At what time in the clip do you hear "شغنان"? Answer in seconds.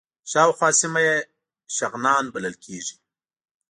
1.75-2.23